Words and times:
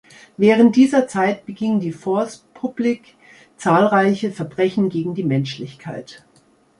Während 0.35 0.77
dieser 0.77 1.07
Zeit 1.07 1.45
beging 1.45 1.79
die 1.79 1.91
Force 1.91 2.43
Publique 2.55 3.13
zahlreiche 3.55 4.31
Verbrechen 4.31 4.89
gegen 4.89 5.13
die 5.13 5.23
Menschlichkeit. 5.23 6.25